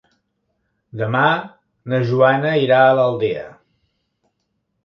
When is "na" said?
1.93-1.99